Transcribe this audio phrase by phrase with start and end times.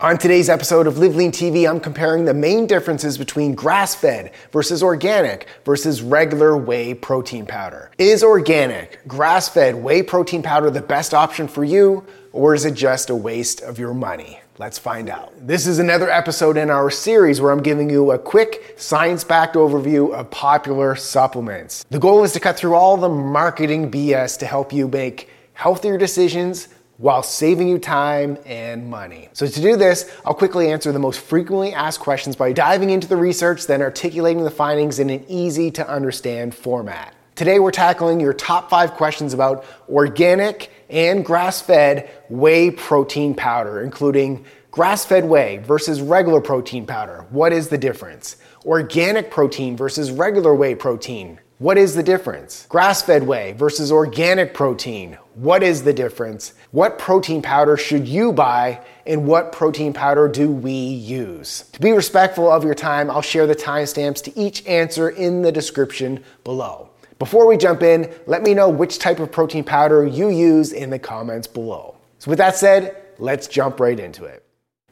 [0.00, 4.30] On today's episode of Live Lean TV, I'm comparing the main differences between grass fed
[4.52, 7.90] versus organic versus regular whey protein powder.
[7.98, 12.74] Is organic, grass fed whey protein powder the best option for you, or is it
[12.74, 14.38] just a waste of your money?
[14.56, 15.32] Let's find out.
[15.44, 19.56] This is another episode in our series where I'm giving you a quick, science backed
[19.56, 21.84] overview of popular supplements.
[21.90, 25.98] The goal is to cut through all the marketing BS to help you make healthier
[25.98, 26.68] decisions
[26.98, 29.28] while saving you time and money.
[29.32, 33.06] So to do this, I'll quickly answer the most frequently asked questions by diving into
[33.06, 37.14] the research, then articulating the findings in an easy to understand format.
[37.36, 44.44] Today we're tackling your top five questions about organic and grass-fed whey protein powder, including
[44.72, 47.26] grass-fed whey versus regular protein powder.
[47.30, 48.38] What is the difference?
[48.64, 51.38] Organic protein versus regular whey protein.
[51.58, 52.66] What is the difference?
[52.68, 55.18] Grass fed whey versus organic protein.
[55.34, 56.52] What is the difference?
[56.70, 61.64] What protein powder should you buy and what protein powder do we use?
[61.72, 65.50] To be respectful of your time, I'll share the timestamps to each answer in the
[65.50, 66.90] description below.
[67.18, 70.90] Before we jump in, let me know which type of protein powder you use in
[70.90, 71.96] the comments below.
[72.20, 74.44] So, with that said, let's jump right into it.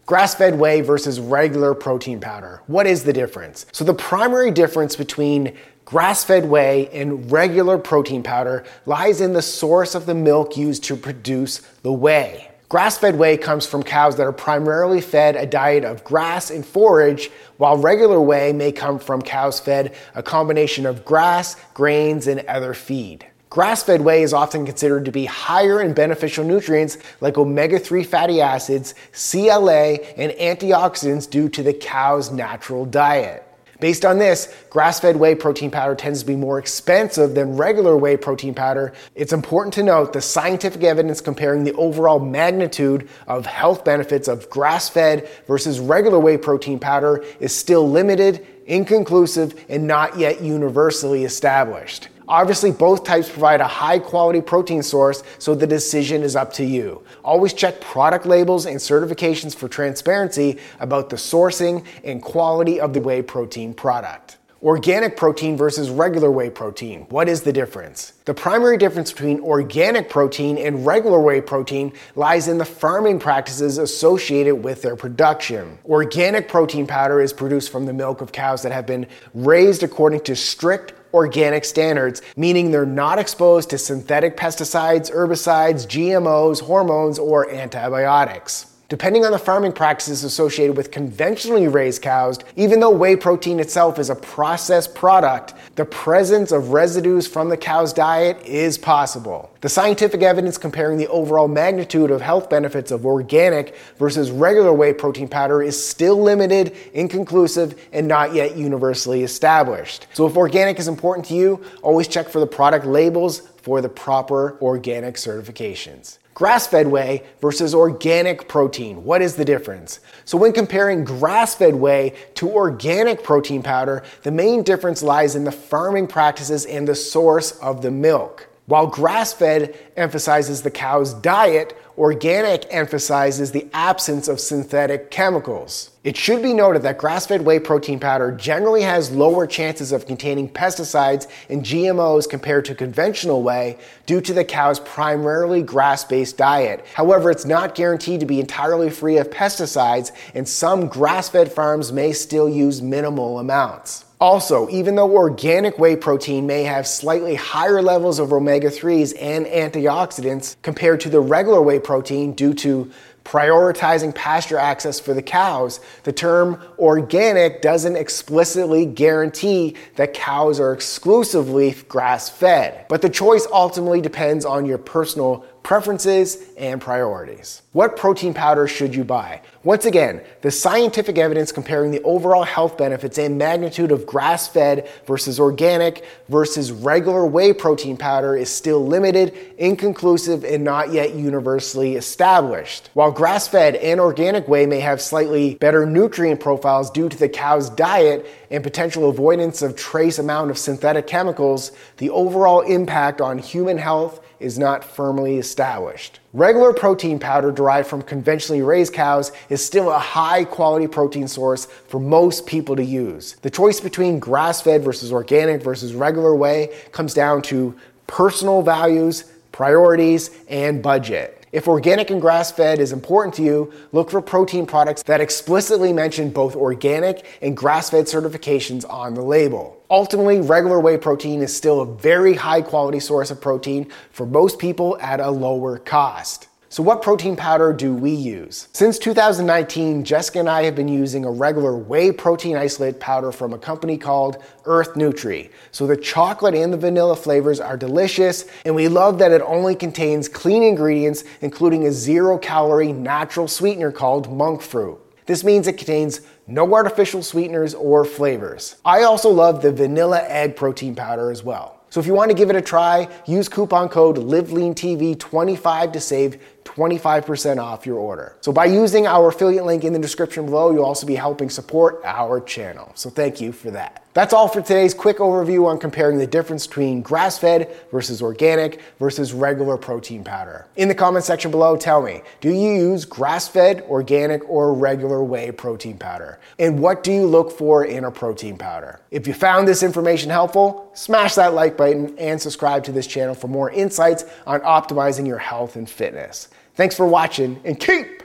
[0.05, 2.63] Grass fed whey versus regular protein powder.
[2.67, 3.67] What is the difference?
[3.71, 9.41] So, the primary difference between Grass fed whey and regular protein powder lies in the
[9.41, 12.51] source of the milk used to produce the whey.
[12.69, 16.67] Grass fed whey comes from cows that are primarily fed a diet of grass and
[16.67, 22.41] forage, while regular whey may come from cows fed a combination of grass, grains, and
[22.49, 23.25] other feed.
[23.49, 28.03] Grass fed whey is often considered to be higher in beneficial nutrients like omega 3
[28.03, 33.46] fatty acids, CLA, and antioxidants due to the cow's natural diet.
[33.79, 37.97] Based on this, grass fed whey protein powder tends to be more expensive than regular
[37.97, 38.93] whey protein powder.
[39.15, 44.49] It's important to note the scientific evidence comparing the overall magnitude of health benefits of
[44.49, 51.25] grass fed versus regular whey protein powder is still limited, inconclusive, and not yet universally
[51.25, 52.09] established.
[52.29, 56.65] Obviously, both types provide a high quality protein source, so the decision is up to
[56.65, 57.03] you.
[57.23, 63.01] Always check product labels and certifications for transparency about the sourcing and quality of the
[63.01, 64.39] whey protein product.
[64.63, 67.03] Organic protein versus regular whey protein.
[67.11, 68.15] What is the difference?
[68.25, 73.77] The primary difference between organic protein and regular whey protein lies in the farming practices
[73.79, 75.79] associated with their production.
[75.85, 80.21] Organic protein powder is produced from the milk of cows that have been raised according
[80.21, 87.51] to strict organic standards, meaning they're not exposed to synthetic pesticides, herbicides, GMOs, hormones, or
[87.51, 88.76] antibiotics.
[88.89, 93.99] Depending on the farming practices associated with conventionally raised cows, even though whey protein itself
[93.99, 99.51] is a processed product, the presence of residues from the cow's diet is possible.
[99.61, 104.93] The scientific evidence comparing the overall magnitude of health benefits of organic versus regular whey
[104.93, 110.07] protein powder is still limited, inconclusive, and not yet universally established.
[110.13, 113.89] So if organic is important to you, always check for the product labels for the
[113.89, 116.19] proper organic certifications.
[116.37, 119.05] Grass fed whey versus organic protein.
[119.05, 120.01] What is the difference?
[120.27, 125.45] So, when comparing grass fed whey to organic protein powder, the main difference lies in
[125.45, 128.49] the farming practices and the source of the milk.
[128.67, 135.93] While grass fed emphasizes the cow's diet, organic emphasizes the absence of synthetic chemicals.
[136.07, 140.07] It should be noted that grass fed whey protein powder generally has lower chances of
[140.07, 146.37] containing pesticides and GMOs compared to conventional whey due to the cow's primarily grass based
[146.37, 146.85] diet.
[146.95, 151.91] However, it's not guaranteed to be entirely free of pesticides, and some grass fed farms
[151.91, 154.05] may still use minimal amounts.
[154.21, 159.45] Also, even though organic whey protein may have slightly higher levels of omega 3s and
[159.47, 162.91] antioxidants compared to the regular whey protein due to
[163.27, 170.73] prioritizing pasture access for the cows, the term organic doesn't explicitly guarantee that cows are
[170.73, 172.87] exclusively grass fed.
[172.89, 177.63] But the choice ultimately depends on your personal preferences, and priorities.
[177.73, 179.43] What protein powder should you buy?
[179.65, 184.89] Once again, the scientific evidence comparing the overall health benefits and magnitude of grass fed
[185.09, 191.97] versus organic versus regular whey protein powder is still limited, inconclusive, and not yet universally
[191.97, 192.89] established.
[192.95, 197.29] While grass fed and organic whey may have slightly better nutrient profiles due to the
[197.29, 203.39] cow's diet and potential avoidance of trace amount of synthetic chemicals, the overall impact on
[203.39, 206.21] human health is not firmly established.
[206.33, 211.67] Regular protein powder derived from conventionally raised cows is still a high quality protein source
[211.89, 213.37] for most people to use.
[213.43, 217.75] The choice between grass fed versus organic versus regular whey comes down to
[218.07, 221.46] personal values, priorities, and budget.
[221.53, 225.93] If organic and grass fed is important to you, look for protein products that explicitly
[225.93, 229.81] mention both organic and grass fed certifications on the label.
[229.89, 234.59] Ultimately, regular whey protein is still a very high quality source of protein for most
[234.59, 236.49] people at a lower cost.
[236.69, 238.67] So, what protein powder do we use?
[238.73, 243.53] Since 2019, Jessica and I have been using a regular whey protein isolate powder from
[243.53, 245.51] a company called Earth Nutri.
[245.71, 249.77] So, the chocolate and the vanilla flavors are delicious, and we love that it only
[249.77, 254.99] contains clean ingredients, including a zero calorie natural sweetener called monk fruit.
[255.27, 258.77] This means it contains no artificial sweeteners or flavors.
[258.85, 261.77] I also love the vanilla egg protein powder as well.
[261.91, 266.39] So if you want to give it a try, use coupon code LIVELEANTV25 to save
[266.67, 268.37] 25% off your order.
[268.41, 272.01] So by using our affiliate link in the description below, you'll also be helping support
[272.05, 272.93] our channel.
[272.95, 274.07] So thank you for that.
[274.17, 278.81] That's all for today's quick overview on comparing the difference between grass fed versus organic
[278.99, 280.65] versus regular protein powder.
[280.77, 285.23] In the comment section below, tell me do you use grass fed, organic, or regular
[285.23, 286.39] whey protein powder?
[286.59, 289.01] And what do you look for in a protein powder?
[289.11, 293.35] If you found this information helpful, smash that like button and subscribe to this channel
[293.35, 296.49] for more insights on optimizing your health and fitness.
[296.75, 298.23] Thanks for watching and keep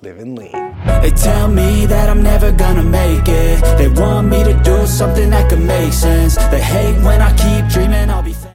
[0.00, 0.52] living lean.
[1.02, 3.60] They tell me that I'm never gonna make it.
[3.76, 6.36] They want me to do something that could make sense.
[6.52, 8.38] They hate when I keep dreaming I'll be.